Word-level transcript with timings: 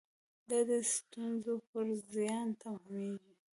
دا 0.49 0.59
د 0.69 0.71
سټیونز 0.93 1.45
پر 1.69 1.87
زیان 2.13 2.47
تمامېږي. 2.61 3.33